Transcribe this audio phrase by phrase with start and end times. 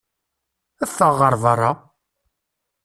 [0.89, 1.71] Ffeɣ ɣer berra!